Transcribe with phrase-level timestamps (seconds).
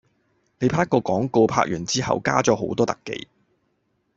[0.57, 3.27] 你拍一個廣告拍完之後加咗好多特技